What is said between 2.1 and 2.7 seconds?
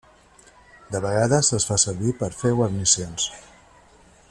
per fer